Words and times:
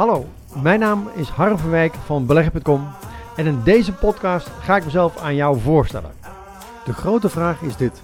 Hallo, 0.00 0.26
mijn 0.62 0.80
naam 0.80 1.08
is 1.14 1.28
Harm 1.28 1.58
van 1.58 1.70
Wijk 1.70 1.94
van 1.94 2.26
beleggen.com 2.26 2.88
en 3.36 3.46
in 3.46 3.60
deze 3.64 3.92
podcast 3.92 4.46
ga 4.60 4.76
ik 4.76 4.84
mezelf 4.84 5.16
aan 5.16 5.34
jou 5.34 5.60
voorstellen. 5.60 6.10
De 6.84 6.92
grote 6.92 7.28
vraag 7.28 7.62
is 7.62 7.76
dit. 7.76 8.00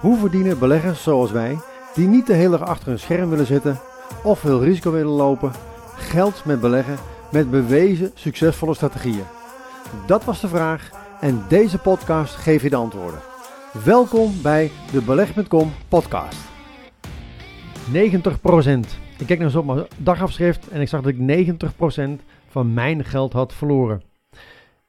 Hoe 0.00 0.18
verdienen 0.18 0.58
beleggers 0.58 1.02
zoals 1.02 1.30
wij, 1.30 1.58
die 1.94 2.08
niet 2.08 2.26
de 2.26 2.32
hele 2.32 2.58
dag 2.58 2.68
achter 2.68 2.92
een 2.92 2.98
scherm 2.98 3.30
willen 3.30 3.46
zitten 3.46 3.80
of 4.22 4.38
veel 4.38 4.62
risico 4.62 4.90
willen 4.90 5.12
lopen, 5.12 5.52
geld 5.96 6.44
met 6.44 6.60
beleggen 6.60 6.96
met 7.30 7.50
bewezen 7.50 8.10
succesvolle 8.14 8.74
strategieën? 8.74 9.24
Dat 10.06 10.24
was 10.24 10.40
de 10.40 10.48
vraag 10.48 10.90
en 11.20 11.44
deze 11.48 11.78
podcast 11.78 12.34
geeft 12.34 12.62
je 12.62 12.70
de 12.70 12.76
antwoorden. 12.76 13.20
Welkom 13.84 14.42
bij 14.42 14.70
de 14.92 15.02
beleg.com 15.02 15.72
podcast. 15.88 16.38
90%. 17.92 19.11
Ik 19.22 19.28
kijk 19.28 19.40
nog 19.40 19.48
eens 19.48 19.58
op 19.58 19.66
mijn 19.66 19.86
dagafschrift 19.96 20.68
en 20.68 20.80
ik 20.80 20.88
zag 20.88 21.02
dat 21.02 21.12
ik 21.18 21.46
90% 22.20 22.24
van 22.48 22.74
mijn 22.74 23.04
geld 23.04 23.32
had 23.32 23.54
verloren. 23.54 24.02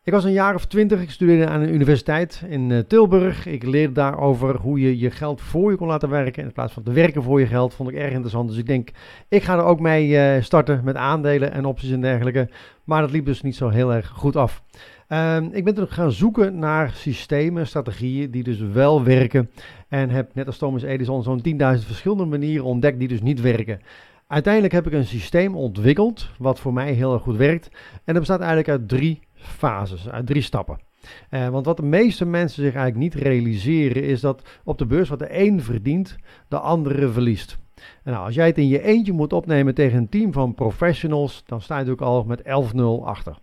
Ik 0.03 0.13
was 0.13 0.23
een 0.23 0.31
jaar 0.31 0.55
of 0.55 0.65
twintig, 0.65 1.01
ik 1.01 1.09
studeerde 1.09 1.47
aan 1.47 1.61
een 1.61 1.73
universiteit 1.73 2.43
in 2.47 2.69
uh, 2.69 2.79
Tilburg. 2.79 3.45
Ik 3.45 3.63
leerde 3.63 3.93
daarover 3.93 4.55
hoe 4.55 4.79
je 4.79 4.99
je 4.99 5.11
geld 5.11 5.41
voor 5.41 5.71
je 5.71 5.77
kon 5.77 5.87
laten 5.87 6.09
werken 6.09 6.43
in 6.43 6.51
plaats 6.51 6.73
van 6.73 6.83
te 6.83 6.91
werken 6.91 7.23
voor 7.23 7.39
je 7.39 7.45
geld. 7.45 7.73
Vond 7.73 7.89
ik 7.89 7.95
erg 7.95 8.11
interessant, 8.11 8.49
dus 8.49 8.57
ik 8.57 8.65
denk, 8.65 8.89
ik 9.27 9.43
ga 9.43 9.57
er 9.57 9.63
ook 9.63 9.79
mee 9.79 10.07
uh, 10.07 10.43
starten 10.43 10.81
met 10.83 10.95
aandelen 10.95 11.51
en 11.51 11.65
opties 11.65 11.91
en 11.91 12.01
dergelijke. 12.01 12.49
Maar 12.83 13.01
dat 13.01 13.11
liep 13.11 13.25
dus 13.25 13.41
niet 13.41 13.55
zo 13.55 13.69
heel 13.69 13.93
erg 13.93 14.07
goed 14.07 14.35
af. 14.35 14.63
Uh, 15.09 15.37
ik 15.51 15.63
ben 15.63 15.73
toen 15.73 15.87
gaan 15.87 16.11
zoeken 16.11 16.59
naar 16.59 16.91
systemen, 16.91 17.67
strategieën 17.67 18.31
die 18.31 18.43
dus 18.43 18.59
wel 18.59 19.03
werken. 19.03 19.49
En 19.87 20.09
heb 20.09 20.33
net 20.33 20.47
als 20.47 20.57
Thomas 20.57 20.83
Edison 20.83 21.23
zo'n 21.23 21.43
10.000 21.47 21.85
verschillende 21.85 22.25
manieren 22.25 22.65
ontdekt 22.65 22.99
die 22.99 23.07
dus 23.07 23.21
niet 23.21 23.41
werken. 23.41 23.79
Uiteindelijk 24.27 24.73
heb 24.73 24.87
ik 24.87 24.93
een 24.93 25.05
systeem 25.05 25.55
ontwikkeld 25.55 26.29
wat 26.37 26.59
voor 26.59 26.73
mij 26.73 26.91
heel 26.91 27.13
erg 27.13 27.21
goed 27.21 27.37
werkt. 27.37 27.69
En 27.93 28.13
dat 28.13 28.17
bestaat 28.17 28.39
eigenlijk 28.39 28.69
uit 28.69 28.89
drie 28.89 29.19
fases, 29.33 30.09
uit 30.09 30.27
drie 30.27 30.41
stappen. 30.41 30.79
Uh, 31.29 31.49
want 31.49 31.65
wat 31.65 31.77
de 31.77 31.83
meeste 31.83 32.25
mensen 32.25 32.63
zich 32.63 32.75
eigenlijk 32.75 33.15
niet 33.15 33.23
realiseren 33.23 34.03
is 34.03 34.21
dat 34.21 34.41
op 34.63 34.77
de 34.77 34.85
beurs 34.85 35.09
wat 35.09 35.19
de 35.19 35.39
een 35.39 35.61
verdient, 35.61 36.15
de 36.47 36.59
andere 36.59 37.09
verliest. 37.09 37.57
Nou, 38.03 38.25
als 38.25 38.35
jij 38.35 38.47
het 38.47 38.57
in 38.57 38.67
je 38.67 38.83
eentje 38.83 39.13
moet 39.13 39.33
opnemen 39.33 39.73
tegen 39.73 39.97
een 39.97 40.09
team 40.09 40.33
van 40.33 40.53
professionals, 40.53 41.43
dan 41.45 41.61
sta 41.61 41.79
je 41.79 41.85
natuurlijk 41.85 42.07
al 42.07 42.23
met 42.23 42.41
11-0 42.41 43.05
achter. 43.05 43.37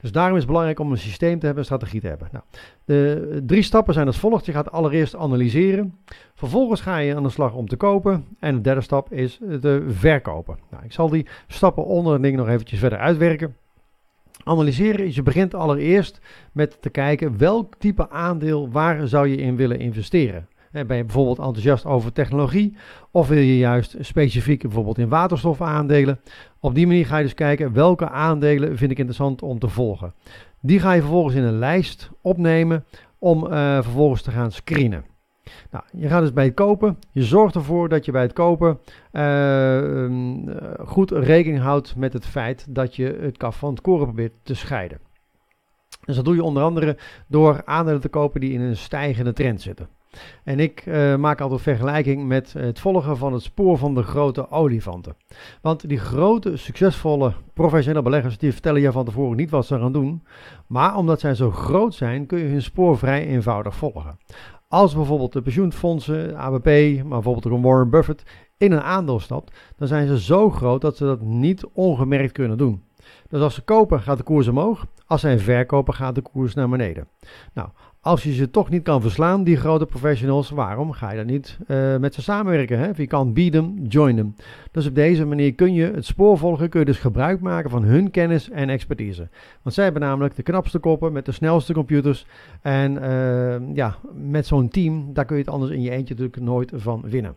Dus 0.00 0.12
daarom 0.12 0.32
is 0.32 0.38
het 0.38 0.46
belangrijk 0.46 0.78
om 0.78 0.90
een 0.90 0.98
systeem 0.98 1.38
te 1.38 1.46
hebben, 1.46 1.58
een 1.58 1.70
strategie 1.70 2.00
te 2.00 2.06
hebben. 2.06 2.28
Nou, 2.32 2.44
de 2.84 3.42
drie 3.46 3.62
stappen 3.62 3.94
zijn 3.94 4.06
als 4.06 4.18
volgt. 4.18 4.46
Je 4.46 4.52
gaat 4.52 4.72
allereerst 4.72 5.16
analyseren. 5.16 5.98
Vervolgens 6.34 6.80
ga 6.80 6.96
je 6.96 7.16
aan 7.16 7.22
de 7.22 7.28
slag 7.28 7.54
om 7.54 7.68
te 7.68 7.76
kopen. 7.76 8.24
En 8.38 8.54
de 8.54 8.60
derde 8.60 8.80
stap 8.80 9.12
is 9.12 9.40
te 9.60 9.84
verkopen. 9.88 10.58
Nou, 10.70 10.84
ik 10.84 10.92
zal 10.92 11.08
die 11.08 11.26
stappen 11.46 11.84
onder 11.84 12.22
ding 12.22 12.36
nog 12.36 12.48
eventjes 12.48 12.78
verder 12.78 12.98
uitwerken. 12.98 13.56
Analyseren 14.44 15.06
is 15.06 15.14
je 15.14 15.22
begint 15.22 15.54
allereerst 15.54 16.20
met 16.52 16.82
te 16.82 16.90
kijken 16.90 17.38
welk 17.38 17.74
type 17.78 18.10
aandeel, 18.10 18.70
waar 18.70 19.08
zou 19.08 19.28
je 19.28 19.36
in 19.36 19.56
willen 19.56 19.78
investeren. 19.78 20.48
Ben 20.70 20.96
je 20.96 21.04
bijvoorbeeld 21.04 21.38
enthousiast 21.38 21.84
over 21.84 22.12
technologie 22.12 22.76
of 23.10 23.28
wil 23.28 23.38
je 23.38 23.58
juist 23.58 23.96
specifiek 24.00 24.62
bijvoorbeeld 24.62 24.98
in 24.98 25.08
waterstofaandelen? 25.08 26.20
Op 26.60 26.74
die 26.74 26.86
manier 26.86 27.06
ga 27.06 27.16
je 27.16 27.22
dus 27.22 27.34
kijken 27.34 27.72
welke 27.72 28.08
aandelen 28.08 28.76
vind 28.76 28.90
ik 28.90 28.98
interessant 28.98 29.42
om 29.42 29.58
te 29.58 29.68
volgen. 29.68 30.14
Die 30.60 30.80
ga 30.80 30.92
je 30.92 31.00
vervolgens 31.00 31.34
in 31.34 31.42
een 31.42 31.58
lijst 31.58 32.10
opnemen 32.22 32.84
om 33.18 33.44
uh, 33.44 33.50
vervolgens 33.82 34.22
te 34.22 34.30
gaan 34.30 34.52
screenen. 34.52 35.04
Nou, 35.70 35.84
je 35.92 36.08
gaat 36.08 36.20
dus 36.20 36.32
bij 36.32 36.44
het 36.44 36.54
kopen, 36.54 36.98
je 37.12 37.22
zorgt 37.22 37.54
ervoor 37.54 37.88
dat 37.88 38.04
je 38.04 38.12
bij 38.12 38.22
het 38.22 38.32
kopen 38.32 38.78
uh, 39.12 40.18
goed 40.86 41.10
rekening 41.10 41.62
houdt 41.62 41.96
met 41.96 42.12
het 42.12 42.26
feit 42.26 42.66
dat 42.68 42.96
je 42.96 43.18
het 43.20 43.36
kaf 43.36 43.58
van 43.58 43.70
het 43.70 43.80
koren 43.80 44.06
probeert 44.06 44.32
te 44.42 44.54
scheiden. 44.54 44.98
Dus 46.04 46.16
dat 46.16 46.24
doe 46.24 46.34
je 46.34 46.42
onder 46.42 46.62
andere 46.62 46.96
door 47.26 47.62
aandelen 47.64 48.00
te 48.00 48.08
kopen 48.08 48.40
die 48.40 48.52
in 48.52 48.60
een 48.60 48.76
stijgende 48.76 49.32
trend 49.32 49.62
zitten. 49.62 49.88
En 50.44 50.60
ik 50.60 50.86
uh, 50.86 51.16
maak 51.16 51.40
altijd 51.40 51.60
vergelijking 51.60 52.26
met 52.26 52.52
het 52.52 52.80
volgen 52.80 53.16
van 53.16 53.32
het 53.32 53.42
spoor 53.42 53.78
van 53.78 53.94
de 53.94 54.02
grote 54.02 54.50
olifanten. 54.50 55.16
Want 55.62 55.88
die 55.88 55.98
grote, 55.98 56.56
succesvolle, 56.56 57.32
professionele 57.54 58.02
beleggers, 58.02 58.38
die 58.38 58.52
vertellen 58.52 58.80
je 58.80 58.92
van 58.92 59.04
tevoren 59.04 59.36
niet 59.36 59.50
wat 59.50 59.66
ze 59.66 59.78
gaan 59.78 59.92
doen. 59.92 60.22
Maar 60.66 60.96
omdat 60.96 61.20
zij 61.20 61.34
zo 61.34 61.50
groot 61.50 61.94
zijn, 61.94 62.26
kun 62.26 62.38
je 62.38 62.48
hun 62.48 62.62
spoor 62.62 62.98
vrij 62.98 63.26
eenvoudig 63.26 63.74
volgen. 63.74 64.18
Als 64.68 64.94
bijvoorbeeld 64.94 65.32
de 65.32 65.42
pensioenfondsen, 65.42 66.36
ABP, 66.36 66.66
maar 66.66 67.08
bijvoorbeeld 67.08 67.46
ook 67.46 67.62
Warren 67.62 67.90
Buffett, 67.90 68.22
in 68.56 68.72
een 68.72 68.82
aandeel 68.82 69.20
stapt, 69.20 69.56
dan 69.76 69.88
zijn 69.88 70.06
ze 70.06 70.20
zo 70.20 70.50
groot 70.50 70.80
dat 70.80 70.96
ze 70.96 71.04
dat 71.04 71.20
niet 71.20 71.66
ongemerkt 71.72 72.32
kunnen 72.32 72.58
doen. 72.58 72.82
Dus 73.28 73.40
als 73.40 73.54
ze 73.54 73.62
kopen, 73.62 74.00
gaat 74.00 74.16
de 74.16 74.22
koers 74.22 74.48
omhoog. 74.48 74.86
Als 75.06 75.20
zij 75.20 75.38
verkopen, 75.38 75.94
gaat 75.94 76.14
de 76.14 76.20
koers 76.20 76.54
naar 76.54 76.68
beneden. 76.68 77.06
Nou, 77.52 77.68
als 78.00 78.22
je 78.22 78.32
ze 78.32 78.50
toch 78.50 78.70
niet 78.70 78.82
kan 78.82 79.00
verslaan, 79.00 79.44
die 79.44 79.56
grote 79.56 79.86
professionals, 79.86 80.50
waarom 80.50 80.92
ga 80.92 81.10
je 81.10 81.16
dan 81.16 81.26
niet 81.26 81.58
uh, 81.66 81.96
met 81.96 82.14
ze 82.14 82.22
samenwerken? 82.22 82.78
Hè? 82.78 83.06
Can't 83.06 83.34
beat 83.34 83.52
them, 83.52 83.86
join 83.88 84.16
them. 84.16 84.34
Dus 84.72 84.86
op 84.86 84.94
deze 84.94 85.24
manier 85.24 85.54
kun 85.54 85.74
je 85.74 85.90
het 85.94 86.04
spoor 86.04 86.38
volgen, 86.38 86.68
kun 86.68 86.80
je 86.80 86.86
dus 86.86 86.98
gebruik 86.98 87.40
maken 87.40 87.70
van 87.70 87.82
hun 87.82 88.10
kennis 88.10 88.50
en 88.50 88.68
expertise. 88.68 89.28
Want 89.62 89.74
zij 89.74 89.84
hebben 89.84 90.02
namelijk 90.02 90.36
de 90.36 90.42
knapste 90.42 90.78
koppen 90.78 91.12
met 91.12 91.24
de 91.24 91.32
snelste 91.32 91.72
computers. 91.72 92.26
En 92.62 92.92
uh, 92.92 93.74
ja, 93.74 93.96
met 94.12 94.46
zo'n 94.46 94.68
team, 94.68 95.12
daar 95.12 95.24
kun 95.24 95.36
je 95.36 95.42
het 95.42 95.52
anders 95.52 95.72
in 95.72 95.82
je 95.82 95.90
eentje 95.90 96.14
natuurlijk 96.14 96.42
nooit 96.42 96.72
van 96.74 97.02
winnen. 97.06 97.36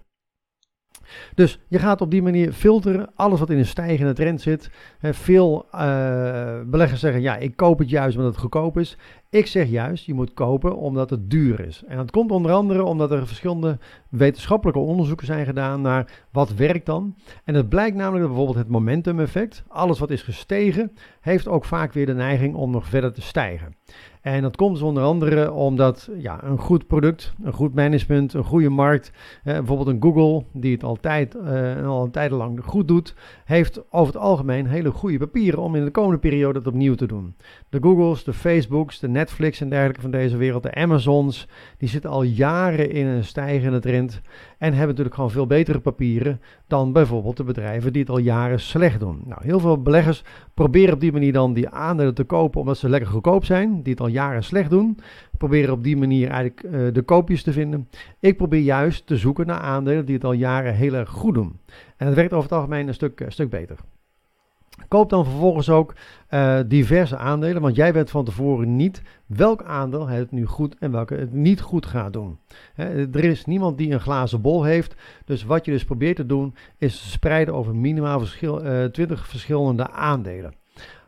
Dus 1.35 1.59
je 1.67 1.79
gaat 1.79 2.01
op 2.01 2.11
die 2.11 2.21
manier 2.21 2.53
filteren, 2.53 3.09
alles 3.15 3.39
wat 3.39 3.49
in 3.49 3.57
een 3.57 3.65
stijgende 3.65 4.13
trend 4.13 4.41
zit. 4.41 4.69
veel 5.01 5.65
uh, 5.75 6.59
beleggers 6.65 6.99
zeggen, 6.99 7.21
ja, 7.21 7.37
ik 7.37 7.55
koop 7.55 7.79
het 7.79 7.89
juist 7.89 8.17
omdat 8.17 8.31
het 8.31 8.41
goedkoop 8.41 8.77
is. 8.77 8.97
Ik 9.31 9.47
zeg 9.47 9.67
juist, 9.67 10.05
je 10.05 10.13
moet 10.13 10.33
kopen 10.33 10.77
omdat 10.77 11.09
het 11.09 11.29
duur 11.29 11.59
is. 11.59 11.83
En 11.87 11.97
dat 11.97 12.11
komt 12.11 12.31
onder 12.31 12.51
andere 12.51 12.83
omdat 12.83 13.11
er 13.11 13.27
verschillende 13.27 13.77
wetenschappelijke 14.09 14.79
onderzoeken 14.79 15.25
zijn 15.25 15.45
gedaan 15.45 15.81
naar 15.81 16.25
wat 16.31 16.53
werkt 16.53 16.85
dan. 16.85 17.15
En 17.43 17.55
het 17.55 17.69
blijkt 17.69 17.95
namelijk 17.95 18.19
dat 18.21 18.27
bijvoorbeeld 18.27 18.57
het 18.57 18.73
momentum 18.73 19.19
effect, 19.19 19.63
alles 19.67 19.99
wat 19.99 20.09
is 20.09 20.21
gestegen, 20.21 20.91
heeft 21.21 21.47
ook 21.47 21.65
vaak 21.65 21.93
weer 21.93 22.05
de 22.05 22.13
neiging 22.13 22.55
om 22.55 22.71
nog 22.71 22.85
verder 22.85 23.13
te 23.13 23.21
stijgen. 23.21 23.75
En 24.21 24.41
dat 24.41 24.55
komt 24.55 24.73
dus 24.73 24.81
onder 24.83 25.03
andere 25.03 25.51
omdat 25.51 26.09
ja, 26.17 26.43
een 26.43 26.57
goed 26.57 26.87
product, 26.87 27.33
een 27.43 27.53
goed 27.53 27.73
management, 27.73 28.33
een 28.33 28.43
goede 28.43 28.69
markt, 28.69 29.11
eh, 29.43 29.53
bijvoorbeeld 29.53 29.87
een 29.87 30.01
Google, 30.01 30.45
die 30.53 30.73
het 30.73 30.83
altijd 30.83 31.35
uh, 31.35 31.87
al 31.87 32.03
een 32.03 32.11
tijd 32.11 32.31
lang 32.31 32.59
goed 32.63 32.87
doet, 32.87 33.15
heeft 33.45 33.91
over 33.91 34.13
het 34.13 34.23
algemeen 34.23 34.67
hele 34.67 34.91
goede 34.91 35.17
papieren 35.17 35.59
om 35.59 35.75
in 35.75 35.83
de 35.83 35.91
komende 35.91 36.19
periode 36.19 36.59
het 36.59 36.67
opnieuw 36.67 36.95
te 36.95 37.05
doen. 37.05 37.35
De 37.69 37.77
Googles, 37.81 38.23
de 38.23 38.33
Facebooks, 38.33 38.99
de 38.99 39.07
Netflix 39.21 39.61
en 39.61 39.69
dergelijke 39.69 40.01
van 40.01 40.11
deze 40.11 40.37
wereld, 40.37 40.63
de 40.63 40.73
Amazons, 40.73 41.47
die 41.77 41.89
zitten 41.89 42.09
al 42.09 42.23
jaren 42.23 42.91
in 42.91 43.05
een 43.05 43.23
stijgende 43.23 43.79
trend 43.79 44.21
en 44.57 44.69
hebben 44.69 44.87
natuurlijk 44.87 45.15
gewoon 45.15 45.31
veel 45.31 45.47
betere 45.47 45.79
papieren 45.79 46.41
dan 46.67 46.93
bijvoorbeeld 46.93 47.37
de 47.37 47.43
bedrijven 47.43 47.93
die 47.93 48.01
het 48.01 48.11
al 48.11 48.17
jaren 48.17 48.59
slecht 48.59 48.99
doen. 48.99 49.21
Nou, 49.25 49.41
heel 49.43 49.59
veel 49.59 49.81
beleggers 49.81 50.23
proberen 50.53 50.93
op 50.93 50.99
die 50.99 51.11
manier 51.11 51.33
dan 51.33 51.53
die 51.53 51.69
aandelen 51.69 52.13
te 52.13 52.23
kopen 52.23 52.59
omdat 52.59 52.77
ze 52.77 52.89
lekker 52.89 53.09
goedkoop 53.09 53.45
zijn, 53.45 53.83
die 53.83 53.93
het 53.93 54.01
al 54.01 54.07
jaren 54.07 54.43
slecht 54.43 54.69
doen. 54.69 54.97
Proberen 55.37 55.73
op 55.73 55.83
die 55.83 55.97
manier 55.97 56.29
eigenlijk 56.29 56.63
uh, 56.63 56.93
de 56.93 57.01
koopjes 57.01 57.43
te 57.43 57.51
vinden. 57.51 57.89
Ik 58.19 58.37
probeer 58.37 58.61
juist 58.61 59.07
te 59.07 59.17
zoeken 59.17 59.47
naar 59.47 59.59
aandelen 59.59 60.05
die 60.05 60.15
het 60.15 60.23
al 60.23 60.33
jaren 60.33 60.75
heel 60.75 60.93
erg 60.93 61.09
goed 61.09 61.33
doen. 61.33 61.59
En 61.97 62.05
het 62.05 62.15
werkt 62.15 62.33
over 62.33 62.49
het 62.49 62.57
algemeen 62.57 62.87
een 62.87 62.93
stuk, 62.93 63.19
een 63.19 63.31
stuk 63.31 63.49
beter. 63.49 63.77
Koop 64.87 65.09
dan 65.09 65.25
vervolgens 65.25 65.69
ook 65.69 65.93
uh, 66.29 66.59
diverse 66.67 67.17
aandelen, 67.17 67.61
want 67.61 67.75
jij 67.75 67.93
weet 67.93 68.09
van 68.09 68.25
tevoren 68.25 68.75
niet 68.75 69.01
welk 69.25 69.63
aandeel 69.63 70.07
het 70.07 70.31
nu 70.31 70.45
goed 70.45 70.75
en 70.79 70.91
welke 70.91 71.15
het 71.15 71.33
niet 71.33 71.61
goed 71.61 71.85
gaat 71.85 72.13
doen. 72.13 72.39
er 72.75 73.23
is 73.23 73.45
niemand 73.45 73.77
die 73.77 73.91
een 73.91 73.99
glazen 73.99 74.41
bol 74.41 74.63
heeft, 74.63 74.95
dus 75.25 75.43
wat 75.43 75.65
je 75.65 75.71
dus 75.71 75.85
probeert 75.85 76.15
te 76.15 76.25
doen 76.25 76.55
is 76.77 77.11
spreiden 77.11 77.53
over 77.53 77.75
minimaal 77.75 78.19
verschil, 78.19 78.65
uh, 78.65 78.85
20 78.85 79.27
verschillende 79.27 79.89
aandelen 79.89 80.53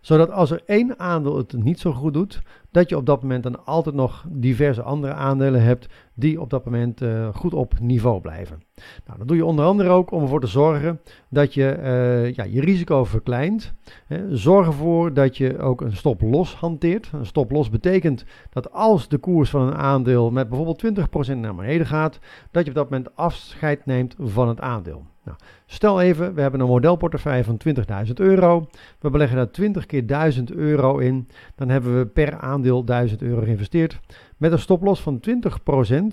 zodat 0.04 0.32
als 0.32 0.52
er 0.52 0.62
één 0.66 1.00
aandeel 1.00 1.38
het 1.38 1.54
niet 1.54 1.80
zo 1.80 1.92
goed 1.92 2.14
doet, 2.14 2.42
dat 2.74 2.90
je 2.90 2.98
op 2.98 3.06
dat 3.06 3.22
moment 3.22 3.44
dan 3.44 3.66
altijd 3.66 3.96
nog 3.96 4.26
diverse 4.30 4.82
andere 4.82 5.14
aandelen 5.14 5.64
hebt 5.64 5.88
die 6.14 6.42
op 6.42 6.50
dat 6.50 6.66
moment 6.66 7.02
uh, 7.02 7.28
goed 7.34 7.54
op 7.54 7.80
niveau 7.80 8.22
blijven. 8.22 8.62
Nou, 9.06 9.18
dat 9.18 9.28
doe 9.28 9.38
je 9.38 9.46
onder 9.46 9.66
andere 9.66 9.90
ook 9.90 10.12
om 10.12 10.22
ervoor 10.22 10.42
te 10.42 10.48
zorgen 10.48 11.02
dat 11.30 11.54
je 11.54 11.78
uh, 11.78 12.34
ja, 12.34 12.44
je 12.44 12.62
risico 12.62 13.04
verkleint. 13.04 13.74
Hè. 14.06 14.38
Zorg 14.38 14.68
ervoor 14.68 15.14
dat 15.14 15.38
je 15.38 15.60
ook 15.60 15.82
een 15.82 15.96
stop-los 15.96 16.56
hanteert. 16.56 17.10
Een 17.14 17.26
stop-los 17.26 17.70
betekent 17.70 18.26
dat 18.50 18.72
als 18.72 19.08
de 19.08 19.18
koers 19.18 19.50
van 19.50 19.62
een 19.62 19.76
aandeel 19.76 20.32
met 20.32 20.50
bijvoorbeeld 20.50 21.00
20% 21.34 21.36
naar 21.36 21.56
beneden 21.56 21.86
gaat, 21.86 22.20
dat 22.52 22.64
je 22.64 22.70
op 22.70 22.76
dat 22.76 22.90
moment 22.90 23.16
afscheid 23.16 23.86
neemt 23.86 24.16
van 24.20 24.48
het 24.48 24.60
aandeel. 24.60 25.04
Nou, 25.26 25.38
stel 25.66 26.02
even, 26.02 26.34
we 26.34 26.42
hebben 26.42 26.60
een 26.60 26.68
modelportefeuille 26.68 27.44
van 27.44 27.62
20.000 28.08 28.14
euro. 28.14 28.68
We 29.00 29.10
beleggen 29.10 29.38
daar 29.38 29.52
20 29.52 29.86
keer 29.86 30.08
1000 30.08 30.52
euro 30.52 30.98
in. 30.98 31.28
Dan 31.56 31.70
hebben 31.70 31.98
we 31.98 32.06
per 32.06 32.38
aandeel 32.40 32.63
1000 32.64 33.22
euro 33.22 33.42
geïnvesteerd. 33.42 34.00
Met 34.38 34.52
een 34.52 34.60
stoploss 34.60 35.02
van 35.02 35.20
20% 35.20 36.04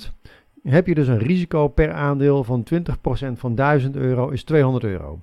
heb 0.63 0.87
je 0.87 0.95
dus 0.95 1.09
een 1.09 1.19
risico 1.19 1.69
per 1.69 1.93
aandeel 1.93 2.45
van 2.45 2.67
20% 2.75 3.33
van 3.33 3.55
1000 3.55 3.97
euro 3.97 4.29
is 4.29 4.45
200 4.45 4.85
euro. 4.85 5.19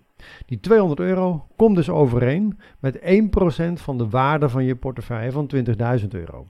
Die 0.45 0.59
200 0.59 0.99
euro 0.99 1.45
komt 1.55 1.75
dus 1.75 1.89
overeen 1.89 2.59
met 2.79 2.99
1% 2.99 3.73
van 3.73 3.97
de 3.97 4.09
waarde 4.09 4.49
van 4.49 4.63
je 4.63 4.75
portefeuille 4.75 5.31
van 5.31 5.49
20.000 5.55 6.07
euro. 6.09 6.45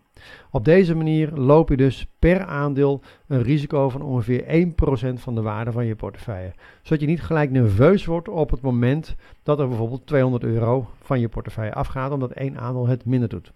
Op 0.51 0.65
deze 0.65 0.95
manier 0.95 1.31
loop 1.31 1.69
je 1.69 1.77
dus 1.77 2.07
per 2.19 2.45
aandeel 2.45 3.01
een 3.27 3.41
risico 3.41 3.89
van 3.89 4.01
ongeveer 4.01 4.71
1% 5.13 5.13
van 5.13 5.35
de 5.35 5.41
waarde 5.41 5.71
van 5.71 5.85
je 5.85 5.95
portefeuille. 5.95 6.53
Zodat 6.81 7.01
je 7.01 7.07
niet 7.07 7.24
gelijk 7.24 7.51
nerveus 7.51 8.06
wordt 8.06 8.29
op 8.29 8.50
het 8.50 8.62
moment 8.62 9.15
dat 9.44 9.59
er 9.59 9.68
bijvoorbeeld 9.68 10.07
200 10.07 10.44
euro 10.44 10.89
van 11.01 11.19
je 11.19 11.29
portefeuille 11.29 11.74
afgaat, 11.74 12.12
omdat 12.12 12.31
één 12.31 12.57
aandeel 12.57 12.88
het 12.88 13.06
minder 13.06 13.29
doet. 13.29 13.53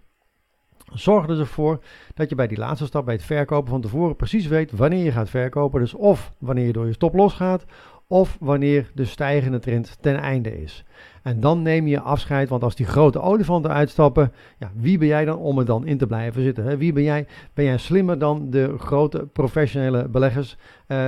Zorg 0.94 1.26
dus 1.26 1.38
ervoor 1.38 1.80
dat 2.14 2.28
je 2.28 2.34
bij 2.34 2.46
die 2.46 2.58
laatste 2.58 2.86
stap, 2.86 3.04
bij 3.04 3.14
het 3.14 3.24
verkopen 3.24 3.70
van 3.70 3.80
tevoren, 3.80 4.16
precies 4.16 4.46
weet 4.46 4.72
wanneer 4.72 5.04
je 5.04 5.12
gaat 5.12 5.30
verkopen. 5.30 5.80
Dus 5.80 5.94
of 5.94 6.32
wanneer 6.38 6.66
je 6.66 6.72
door 6.72 6.86
je 6.86 6.92
stop 6.92 7.14
losgaat, 7.14 7.64
of 8.12 8.36
wanneer 8.40 8.90
de 8.94 9.04
stijgende 9.04 9.58
trend 9.58 9.96
ten 10.00 10.16
einde 10.16 10.62
is. 10.62 10.84
En 11.22 11.40
dan 11.40 11.62
neem 11.62 11.86
je 11.86 12.00
afscheid, 12.00 12.48
want 12.48 12.62
als 12.62 12.74
die 12.74 12.86
grote 12.86 13.20
olifanten 13.20 13.70
uitstappen, 13.70 14.32
ja, 14.58 14.70
wie 14.74 14.98
ben 14.98 15.08
jij 15.08 15.24
dan 15.24 15.38
om 15.38 15.58
er 15.58 15.64
dan 15.64 15.86
in 15.86 15.98
te 15.98 16.06
blijven 16.06 16.42
zitten? 16.42 16.64
Hè? 16.64 16.76
Wie 16.76 16.92
ben 16.92 17.02
jij? 17.02 17.26
Ben 17.54 17.64
jij 17.64 17.78
slimmer 17.78 18.18
dan 18.18 18.50
de 18.50 18.74
grote 18.78 19.28
professionele 19.32 20.08
beleggers? 20.08 20.56
Uh, 20.88 20.98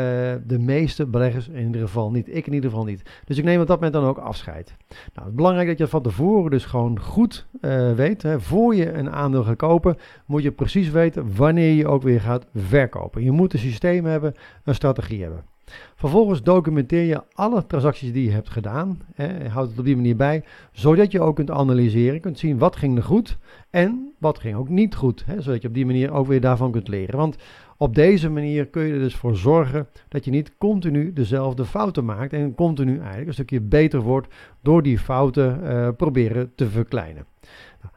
de 0.47 0.59
meeste 0.59 1.07
beleggers 1.07 1.49
in 1.49 1.67
ieder 1.67 1.81
geval 1.81 2.11
niet. 2.11 2.37
Ik 2.37 2.47
in 2.47 2.53
ieder 2.53 2.71
geval 2.71 2.85
niet. 2.85 3.03
Dus 3.25 3.39
ik 3.39 3.45
neem 3.45 3.61
op 3.61 3.67
dat 3.67 3.77
moment 3.77 3.95
dan 3.95 4.05
ook 4.05 4.19
afscheid. 4.19 4.77
Nou, 4.89 5.01
het 5.15 5.27
is 5.29 5.35
belangrijk 5.35 5.69
dat 5.69 5.79
je 5.79 5.87
van 5.87 6.03
tevoren 6.03 6.51
dus 6.51 6.65
gewoon 6.65 7.01
goed 7.01 7.47
uh, 7.61 7.93
weet. 7.93 8.23
Hè, 8.23 8.41
voor 8.41 8.75
je 8.75 8.93
een 8.93 9.11
aandeel 9.11 9.45
gaat 9.45 9.57
kopen, 9.57 9.97
moet 10.27 10.43
je 10.43 10.53
precies 10.53 10.91
weten 10.91 11.37
wanneer 11.37 11.75
je 11.75 11.89
ook 11.89 12.03
weer 12.03 12.21
gaat 12.21 12.47
verkopen. 12.55 13.23
Je 13.23 13.31
moet 13.31 13.53
een 13.53 13.59
systeem 13.59 14.05
hebben, 14.05 14.35
een 14.65 14.75
strategie 14.75 15.23
hebben. 15.23 15.54
Vervolgens 15.95 16.43
documenteer 16.43 17.03
je 17.03 17.23
alle 17.33 17.67
transacties 17.67 18.13
die 18.13 18.25
je 18.25 18.31
hebt 18.31 18.51
gedaan. 18.51 19.01
Hè, 19.15 19.49
houd 19.49 19.69
het 19.69 19.79
op 19.79 19.85
die 19.85 19.97
manier 19.97 20.17
bij, 20.17 20.45
zodat 20.73 21.13
je 21.13 21.21
ook 21.21 21.37
kunt 21.37 21.51
analyseren, 21.51 22.21
kunt 22.21 22.39
zien 22.39 22.59
wat 22.59 22.77
ging 22.77 22.97
er 22.97 23.03
goed 23.03 23.39
en 23.71 24.13
wat 24.19 24.39
ging 24.39 24.57
ook 24.57 24.69
niet 24.69 24.95
goed. 24.95 25.25
Hè, 25.27 25.41
zodat 25.41 25.63
je 25.63 25.69
op 25.69 25.75
die 25.75 25.87
manier 25.87 26.13
ook 26.13 26.27
weer 26.27 26.41
daarvan 26.41 26.73
kunt 26.73 26.89
leren. 26.89 27.17
Want 27.17 27.37
op 27.77 27.95
deze 27.95 28.31
manier 28.31 28.67
kun 28.67 28.83
je 28.83 28.93
er 28.93 28.99
dus 28.99 29.15
voor 29.15 29.37
zorgen 29.37 29.89
dat 30.09 30.25
je 30.25 30.31
niet 30.31 30.57
continu 30.59 31.13
dezelfde 31.13 31.65
fouten 31.65 32.05
maakt 32.05 32.33
en 32.33 32.55
continu 32.55 32.99
eigenlijk 32.99 33.27
een 33.27 33.33
stukje 33.33 33.61
beter 33.61 34.01
wordt 34.01 34.35
door 34.63 34.83
die 34.83 34.99
fouten 34.99 35.61
uh, 35.63 35.89
proberen 35.97 36.53
te 36.55 36.69
verkleinen. 36.69 37.27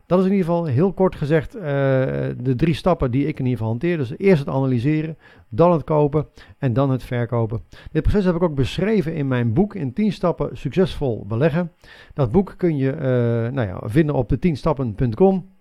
Dat 0.06 0.20
is 0.20 0.26
in 0.26 0.32
ieder 0.32 0.46
geval 0.46 0.66
heel 0.66 0.94
kort 0.94 1.16
gezegd 1.16 1.56
uh, 1.56 1.62
de 1.62 2.54
drie 2.56 2.74
stappen 2.74 3.12
die 3.12 3.28
ik 3.28 3.40
in 3.40 3.46
ieder 3.46 3.58
geval 3.58 3.68
hanteer. 3.68 3.98
Dus 3.98 4.18
eerst 4.18 4.46
het 4.46 4.56
analyseren, 4.56 5.18
dan 5.50 5.72
het 5.72 5.84
kopen 5.84 6.28
en 6.58 6.74
dan 6.74 6.90
het 6.90 7.04
verkopen. 7.04 7.62
Dit 7.92 8.02
proces 8.02 8.26
heb 8.26 8.36
ik 8.36 8.44
ook 8.44 8.56
beschreven 8.56 9.16
in 9.16 9.28
mijn 9.28 9.54
boek 9.54 9.76
in 9.76 9.94
10 9.94 10.12
stappen 10.12 10.58
succesvol 10.58 11.26
beleggen. 11.28 11.72
Dat 12.14 12.32
boek 12.32 12.54
kun 12.58 12.78
je 12.78 12.92
uh, 12.92 13.00
nou 13.54 13.68
ja, 13.68 13.80
vinden 13.84 14.16
op 14.16 14.30
de 14.30 14.38
10stappen.com. 14.38 15.57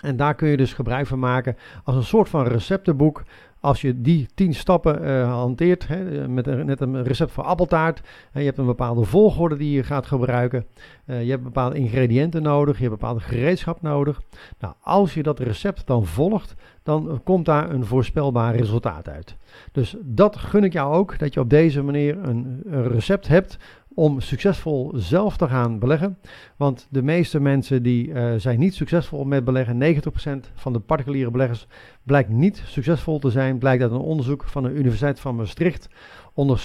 En 0.00 0.16
daar 0.16 0.34
kun 0.34 0.48
je 0.48 0.56
dus 0.56 0.72
gebruik 0.72 1.06
van 1.06 1.18
maken 1.18 1.56
als 1.84 1.96
een 1.96 2.04
soort 2.04 2.28
van 2.28 2.46
receptenboek 2.46 3.22
als 3.62 3.80
je 3.80 4.00
die 4.00 4.28
10 4.34 4.54
stappen 4.54 5.04
uh, 5.04 5.32
hanteert, 5.32 5.88
hè, 5.88 6.28
met 6.28 6.46
een, 6.46 6.66
net 6.66 6.80
een 6.80 7.02
recept 7.02 7.32
voor 7.32 7.44
appeltaart, 7.44 8.02
je 8.32 8.40
hebt 8.40 8.58
een 8.58 8.66
bepaalde 8.66 9.04
volgorde 9.04 9.56
die 9.56 9.70
je 9.70 9.82
gaat 9.82 10.06
gebruiken, 10.06 10.66
uh, 11.06 11.22
je 11.22 11.30
hebt 11.30 11.42
bepaalde 11.42 11.76
ingrediënten 11.76 12.42
nodig, 12.42 12.76
je 12.76 12.82
hebt 12.82 12.98
bepaalde 13.00 13.20
gereedschap 13.20 13.82
nodig. 13.82 14.20
Nou, 14.58 14.74
als 14.80 15.14
je 15.14 15.22
dat 15.22 15.38
recept 15.38 15.86
dan 15.86 16.06
volgt, 16.06 16.54
dan 16.82 17.20
komt 17.24 17.44
daar 17.44 17.70
een 17.70 17.84
voorspelbaar 17.84 18.56
resultaat 18.56 19.08
uit. 19.08 19.36
Dus 19.72 19.96
dat 20.00 20.36
gun 20.36 20.64
ik 20.64 20.72
jou 20.72 20.94
ook, 20.94 21.18
dat 21.18 21.34
je 21.34 21.40
op 21.40 21.50
deze 21.50 21.82
manier 21.82 22.18
een, 22.22 22.62
een 22.66 22.88
recept 22.88 23.28
hebt 23.28 23.58
om 23.94 24.20
succesvol 24.20 24.92
zelf 24.94 25.36
te 25.36 25.48
gaan 25.48 25.78
beleggen. 25.78 26.18
Want 26.56 26.86
de 26.90 27.02
meeste 27.02 27.40
mensen 27.40 27.82
die 27.82 28.08
uh, 28.08 28.32
zijn 28.36 28.58
niet 28.58 28.74
succesvol 28.74 29.24
met 29.24 29.44
beleggen. 29.44 30.02
90% 30.46 30.52
van 30.54 30.72
de 30.72 30.78
particuliere 30.78 31.30
beleggers 31.30 31.66
blijkt 32.02 32.28
niet 32.28 32.62
succesvol 32.66 33.18
te 33.18 33.30
zijn. 33.30 33.58
Blijkt 33.58 33.82
uit 33.82 33.92
een 33.92 33.98
onderzoek 33.98 34.44
van 34.44 34.62
de 34.62 34.72
Universiteit 34.72 35.20
van 35.20 35.36
Maastricht 35.36 35.88
onder 36.34 36.64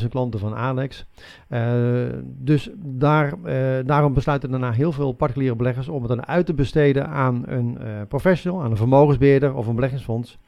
70.000 0.00 0.08
klanten 0.08 0.40
van 0.40 0.54
Alex. 0.54 1.06
Uh, 1.48 1.60
dus 2.24 2.70
daar, 2.76 3.34
uh, 3.44 3.86
daarom 3.86 4.14
besluiten 4.14 4.50
daarna 4.50 4.72
heel 4.72 4.92
veel 4.92 5.12
particuliere 5.12 5.56
beleggers 5.56 5.88
om 5.88 6.02
het 6.02 6.08
dan 6.08 6.26
uit 6.26 6.46
te 6.46 6.54
besteden 6.54 7.08
aan 7.08 7.42
een 7.46 7.78
professional, 8.08 8.62
aan 8.62 8.70
een 8.70 8.76
vermogensbeheerder 8.76 9.54
of 9.54 9.66
een 9.66 9.74
beleggingsfonds. 9.74 10.38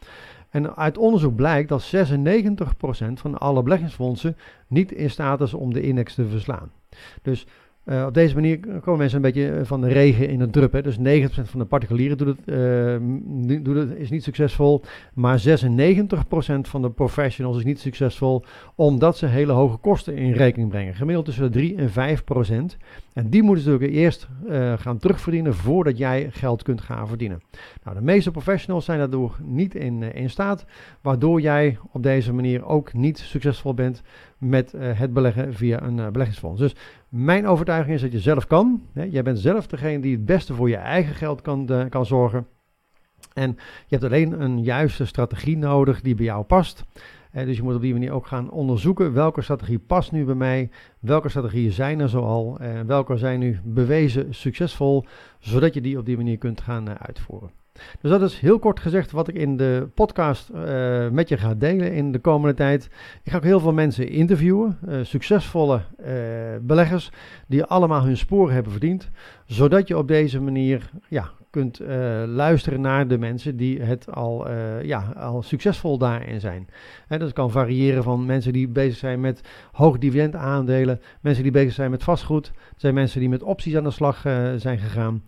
En 0.52 0.76
uit 0.76 0.98
onderzoek 0.98 1.34
blijkt 1.34 1.68
dat 1.68 1.94
96% 1.94 3.12
van 3.14 3.38
alle 3.38 3.62
beleggingsfondsen 3.62 4.36
niet 4.66 4.92
in 4.92 5.10
staat 5.10 5.40
is 5.40 5.54
om 5.54 5.72
de 5.72 5.80
index 5.82 6.14
te 6.14 6.26
verslaan. 6.26 6.70
Dus 7.22 7.46
uh, 7.84 8.04
op 8.06 8.14
deze 8.14 8.34
manier 8.34 8.58
komen 8.58 8.98
mensen 8.98 9.16
een 9.16 9.32
beetje 9.32 9.60
van 9.64 9.80
de 9.80 9.88
regen 9.88 10.28
in 10.28 10.40
het 10.40 10.52
drup. 10.52 10.72
Hè. 10.72 10.82
Dus 10.82 10.98
90% 10.98 11.00
van 11.42 11.60
de 11.60 11.64
particulieren 11.64 12.16
doet 12.16 12.26
het, 12.26 12.38
uh, 12.44 13.62
doet 13.62 13.76
het, 13.76 13.90
is 13.96 14.10
niet 14.10 14.22
succesvol. 14.22 14.82
Maar 15.14 15.38
96% 15.40 15.42
van 16.62 16.82
de 16.82 16.90
professionals 16.90 17.56
is 17.56 17.64
niet 17.64 17.80
succesvol. 17.80 18.44
Omdat 18.74 19.16
ze 19.16 19.26
hele 19.26 19.52
hoge 19.52 19.76
kosten 19.76 20.16
in 20.16 20.32
rekening 20.32 20.70
brengen. 20.70 20.94
Gemiddeld 20.94 21.24
tussen 21.24 21.44
de 21.44 21.50
3 21.50 21.76
en 21.76 21.90
5%. 22.74 22.76
En 23.12 23.30
die 23.30 23.42
moeten 23.42 23.64
ze 23.64 23.70
natuurlijk 23.70 23.98
eerst 23.98 24.28
uh, 24.48 24.72
gaan 24.78 24.98
terugverdienen 24.98 25.54
voordat 25.54 25.98
jij 25.98 26.30
geld 26.30 26.62
kunt 26.62 26.80
gaan 26.80 27.08
verdienen. 27.08 27.42
Nou, 27.82 27.96
de 27.96 28.02
meeste 28.02 28.30
professionals 28.30 28.84
zijn 28.84 28.98
daardoor 28.98 29.36
niet 29.42 29.74
in, 29.74 30.02
in 30.02 30.30
staat. 30.30 30.64
Waardoor 31.00 31.40
jij 31.40 31.78
op 31.92 32.02
deze 32.02 32.32
manier 32.32 32.64
ook 32.64 32.92
niet 32.92 33.18
succesvol 33.18 33.74
bent 33.74 34.02
met 34.38 34.74
het 34.78 35.12
beleggen 35.12 35.54
via 35.54 35.82
een 35.82 36.12
beleggingsfonds. 36.12 36.60
Dus 36.60 36.74
mijn 37.08 37.46
overtuiging 37.46 37.94
is 37.94 38.02
dat 38.02 38.12
je 38.12 38.18
zelf 38.18 38.46
kan. 38.46 38.82
Hè? 38.92 39.02
Jij 39.02 39.22
bent 39.22 39.38
zelf 39.38 39.66
degene 39.66 40.00
die 40.00 40.16
het 40.16 40.24
beste 40.24 40.54
voor 40.54 40.68
je 40.68 40.76
eigen 40.76 41.14
geld 41.14 41.40
kan, 41.40 41.86
kan 41.88 42.06
zorgen. 42.06 42.46
En 43.34 43.50
je 43.86 43.96
hebt 43.96 44.04
alleen 44.04 44.40
een 44.40 44.62
juiste 44.62 45.06
strategie 45.06 45.56
nodig 45.56 46.00
die 46.00 46.14
bij 46.14 46.24
jou 46.24 46.44
past. 46.44 46.84
Eh, 47.32 47.46
dus 47.46 47.56
je 47.56 47.62
moet 47.62 47.74
op 47.74 47.80
die 47.80 47.92
manier 47.92 48.12
ook 48.12 48.26
gaan 48.26 48.50
onderzoeken 48.50 49.12
welke 49.12 49.42
strategie 49.42 49.78
past 49.78 50.12
nu 50.12 50.24
bij 50.24 50.34
mij, 50.34 50.70
welke 50.98 51.28
strategieën 51.28 51.72
zijn 51.72 52.00
er 52.00 52.08
zoal 52.08 52.58
en 52.58 52.78
eh, 52.78 52.86
welke 52.86 53.16
zijn 53.16 53.38
nu 53.38 53.60
bewezen 53.64 54.34
succesvol, 54.34 55.04
zodat 55.38 55.74
je 55.74 55.80
die 55.80 55.98
op 55.98 56.06
die 56.06 56.16
manier 56.16 56.38
kunt 56.38 56.60
gaan 56.60 56.88
uh, 56.88 56.94
uitvoeren. 56.98 57.50
Dus 58.00 58.10
dat 58.10 58.22
is 58.22 58.38
heel 58.38 58.58
kort 58.58 58.80
gezegd 58.80 59.10
wat 59.10 59.28
ik 59.28 59.34
in 59.34 59.56
de 59.56 59.88
podcast 59.94 60.50
uh, 60.50 61.08
met 61.08 61.28
je 61.28 61.36
ga 61.36 61.54
delen 61.54 61.92
in 61.92 62.12
de 62.12 62.18
komende 62.18 62.54
tijd. 62.54 62.84
Ik 63.22 63.30
ga 63.30 63.36
ook 63.36 63.42
heel 63.42 63.60
veel 63.60 63.72
mensen 63.72 64.08
interviewen, 64.08 64.78
succesvolle 65.02 65.80
beleggers, 66.60 67.10
die 67.46 67.64
allemaal 67.64 68.04
hun 68.04 68.16
sporen 68.16 68.54
hebben 68.54 68.72
verdiend, 68.72 69.10
zodat 69.52 69.88
je 69.88 69.98
op 69.98 70.08
deze 70.08 70.40
manier 70.40 70.90
ja, 71.08 71.30
kunt 71.50 71.80
uh, 71.80 71.88
luisteren 72.26 72.80
naar 72.80 73.08
de 73.08 73.18
mensen 73.18 73.56
die 73.56 73.80
het 73.80 74.12
al, 74.12 74.48
uh, 74.50 74.82
ja, 74.82 75.12
al 75.16 75.42
succesvol 75.42 75.98
daarin 75.98 76.40
zijn. 76.40 76.68
En 77.08 77.18
dat 77.18 77.32
kan 77.32 77.50
variëren 77.50 78.02
van 78.02 78.26
mensen 78.26 78.52
die 78.52 78.68
bezig 78.68 78.98
zijn 78.98 79.20
met 79.20 79.40
hoog 79.72 79.98
dividend 79.98 80.34
aandelen, 80.34 81.00
mensen 81.20 81.42
die 81.42 81.52
bezig 81.52 81.72
zijn 81.72 81.90
met 81.90 82.02
vastgoed, 82.02 82.52
zijn 82.76 82.94
mensen 82.94 83.20
die 83.20 83.28
met 83.28 83.42
opties 83.42 83.76
aan 83.76 83.84
de 83.84 83.90
slag 83.90 84.24
uh, 84.24 84.52
zijn 84.56 84.78
gegaan, 84.78 85.22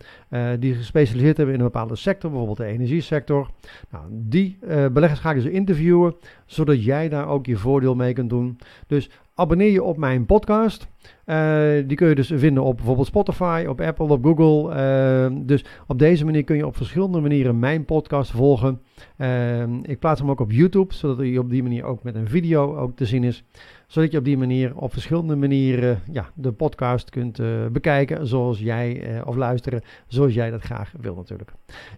die 0.58 0.74
gespecialiseerd 0.74 1.36
hebben 1.36 1.54
in 1.54 1.60
een 1.60 1.66
bepaalde 1.66 1.96
sector, 1.96 2.30
bijvoorbeeld 2.30 2.58
de 2.58 2.64
energiesector. 2.64 3.50
Nou, 3.90 4.04
die 4.10 4.58
beleggers 4.92 5.20
ga 5.20 5.30
ik 5.30 5.42
dus 5.42 5.52
interviewen, 5.52 6.14
zodat 6.46 6.84
jij 6.84 7.08
daar 7.08 7.28
ook 7.28 7.46
je 7.46 7.56
voordeel 7.56 7.94
mee 7.94 8.12
kunt 8.12 8.30
doen. 8.30 8.58
Dus 8.86 9.10
abonneer 9.34 9.70
je 9.70 9.82
op 9.82 9.96
mijn 9.96 10.26
podcast. 10.26 10.88
Uh, 11.26 11.72
die 11.86 11.96
kun 11.96 12.08
je 12.08 12.14
dus 12.14 12.32
vinden 12.34 12.62
op 12.62 12.76
bijvoorbeeld 12.76 13.06
Spotify, 13.06 13.64
op 13.68 13.80
Apple, 13.80 14.06
op 14.06 14.24
Google. 14.24 14.74
Uh, 14.76 15.46
dus 15.46 15.64
op 15.86 15.98
deze 15.98 16.24
manier 16.24 16.44
kun 16.44 16.56
je 16.56 16.66
op 16.66 16.76
verschillende 16.76 17.20
manieren 17.20 17.58
mijn 17.58 17.84
podcast 17.84 18.30
volgen. 18.30 18.80
Uh, 19.18 19.62
ik 19.82 19.98
plaats 19.98 20.20
hem 20.20 20.30
ook 20.30 20.40
op 20.40 20.52
YouTube, 20.52 20.94
zodat 20.94 21.18
hij 21.18 21.38
op 21.38 21.50
die 21.50 21.62
manier 21.62 21.84
ook 21.84 22.02
met 22.02 22.14
een 22.14 22.28
video 22.28 22.76
ook 22.76 22.96
te 22.96 23.06
zien 23.06 23.24
is 23.24 23.44
zodat 23.86 24.12
je 24.12 24.18
op 24.18 24.24
die 24.24 24.38
manier 24.38 24.76
op 24.76 24.92
verschillende 24.92 25.36
manieren 25.36 26.02
ja, 26.12 26.30
de 26.34 26.52
podcast 26.52 27.10
kunt 27.10 27.38
uh, 27.38 27.66
bekijken 27.72 28.26
zoals 28.26 28.58
jij, 28.58 29.14
uh, 29.14 29.26
of 29.26 29.36
luisteren 29.36 29.82
zoals 30.06 30.34
jij 30.34 30.50
dat 30.50 30.62
graag 30.62 30.92
wil 31.00 31.14
natuurlijk. 31.14 31.50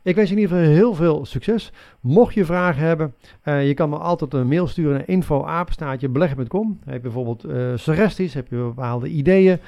Ik 0.02 0.14
wens 0.14 0.28
je 0.28 0.34
in 0.34 0.40
ieder 0.40 0.56
geval 0.56 0.72
heel 0.72 0.94
veel 0.94 1.24
succes. 1.24 1.72
Mocht 2.00 2.34
je 2.34 2.44
vragen 2.44 2.82
hebben, 2.82 3.14
uh, 3.44 3.66
je 3.66 3.74
kan 3.74 3.90
me 3.90 3.96
altijd 3.96 4.34
een 4.34 4.48
mail 4.48 4.66
sturen 4.66 4.92
naar 4.92 5.08
info-beleggen.com. 5.08 6.78
Heb 6.84 6.94
je 6.94 7.00
bijvoorbeeld 7.00 7.44
suggesties, 7.80 8.34
heb 8.34 8.48
je 8.50 8.56
bepaalde 8.56 9.08
ideeën, 9.08 9.58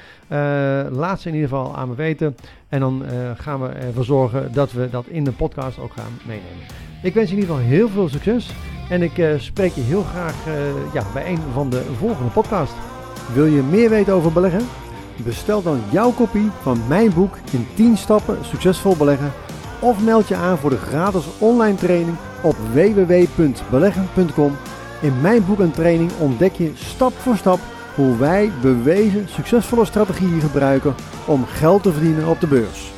laat 0.91 1.21
ze 1.21 1.29
in 1.29 1.35
ieder 1.35 1.49
geval 1.49 1.77
aan 1.77 1.89
me 1.89 1.95
weten. 1.95 2.37
En 2.69 2.81
dan 2.81 3.03
gaan 3.37 3.61
we 3.61 3.69
ervoor 3.69 4.05
zorgen 4.05 4.53
dat 4.53 4.73
we 4.73 4.89
dat 4.91 5.07
in 5.07 5.25
de 5.25 5.33
podcast 5.33 5.79
ook 5.79 5.93
gaan 5.93 6.13
meenemen. 6.27 6.65
Ik 7.03 7.15
wens 7.15 7.31
je 7.31 7.37
in 7.37 7.41
ieder 7.41 7.57
geval 7.57 7.71
heel 7.71 7.89
veel 7.89 8.09
succes. 8.09 8.55
En 8.89 9.03
ik 9.03 9.19
uh, 9.19 9.39
spreek 9.39 9.73
je 9.73 9.81
heel 9.81 10.03
graag 10.03 10.35
uh, 10.47 10.55
ja, 10.93 11.03
bij 11.13 11.27
een 11.27 11.41
van 11.53 11.71
de 11.71 11.83
volgende 11.99 12.31
podcasts. 12.31 12.75
Wil 13.35 13.47
je 13.47 13.63
meer 13.63 13.91
weten 13.91 14.15
over 14.15 14.33
beleggen? 14.33 14.67
Bestel 15.25 15.63
dan 15.63 15.81
jouw 15.91 16.11
kopie 16.11 16.51
van 16.63 16.81
mijn 16.89 17.13
boek 17.15 17.37
in 17.53 17.67
10 17.75 17.97
stappen 17.97 18.45
succesvol 18.45 18.97
beleggen. 18.97 19.33
Of 19.81 20.05
meld 20.05 20.29
je 20.29 20.37
aan 20.37 20.59
voor 20.59 20.71
de 20.71 20.79
gratis 20.79 21.25
online 21.39 21.77
training 21.77 22.17
op 22.43 22.57
www.beleggen.com. 22.73 24.57
In 25.01 25.21
mijn 25.21 25.45
boek 25.47 25.61
en 25.61 25.71
training 25.71 26.11
ontdek 26.19 26.53
je 26.53 26.73
stap 26.75 27.13
voor 27.13 27.37
stap 27.37 27.59
hoe 27.95 28.17
wij 28.17 28.51
bewezen 28.63 29.29
succesvolle 29.29 29.85
strategieën 29.85 30.41
gebruiken 30.41 30.95
om 31.27 31.45
geld 31.45 31.83
te 31.83 31.93
verdienen 31.93 32.27
op 32.27 32.41
de 32.41 32.47
beurs. 32.47 32.98